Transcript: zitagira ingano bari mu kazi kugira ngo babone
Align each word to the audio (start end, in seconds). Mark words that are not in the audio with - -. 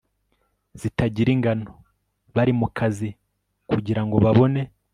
zitagira 0.79 1.29
ingano 1.35 1.71
bari 2.35 2.53
mu 2.59 2.67
kazi 2.77 3.09
kugira 3.69 4.01
ngo 4.05 4.15
babone 4.25 4.61